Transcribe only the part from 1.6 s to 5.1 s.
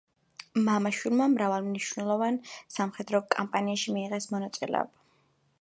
მნიშვნელოვან სამხედრო კამპანიაში მიიღეს მონაწილეობა.